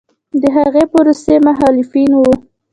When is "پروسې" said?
0.93-1.35